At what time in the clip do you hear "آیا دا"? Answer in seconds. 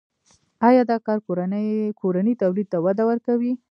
0.67-0.97